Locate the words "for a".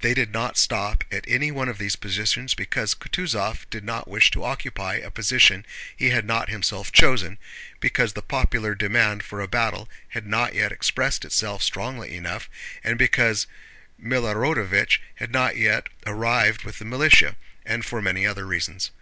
9.24-9.48